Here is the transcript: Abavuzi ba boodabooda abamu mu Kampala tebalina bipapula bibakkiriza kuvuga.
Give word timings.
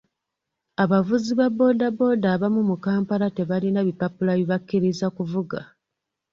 Abavuzi 0.83 1.31
ba 1.39 1.47
boodabooda 1.57 2.27
abamu 2.35 2.61
mu 2.69 2.75
Kampala 2.85 3.27
tebalina 3.37 3.79
bipapula 3.87 4.31
bibakkiriza 4.39 5.07
kuvuga. 5.17 5.59